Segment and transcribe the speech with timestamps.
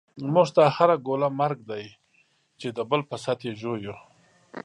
[0.33, 1.85] موږ ته هره ګوله مرګ دی،
[2.59, 3.95] چی دبل په ست یی ژوویو